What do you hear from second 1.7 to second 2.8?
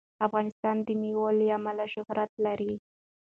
شهرت لري.